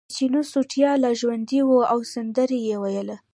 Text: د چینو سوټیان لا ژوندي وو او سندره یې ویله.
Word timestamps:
د 0.03 0.03
چینو 0.15 0.41
سوټیان 0.51 0.95
لا 1.03 1.11
ژوندي 1.19 1.59
وو 1.65 1.79
او 1.91 1.99
سندره 2.13 2.57
یې 2.67 2.75
ویله. 2.81 3.15